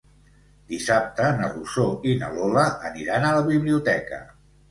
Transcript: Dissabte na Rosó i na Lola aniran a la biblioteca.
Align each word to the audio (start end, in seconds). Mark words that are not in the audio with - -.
Dissabte 0.71 1.27
na 1.41 1.49
Rosó 1.51 1.85
i 2.11 2.15
na 2.23 2.31
Lola 2.37 2.65
aniran 2.91 3.27
a 3.29 3.35
la 3.37 3.45
biblioteca. 3.53 4.23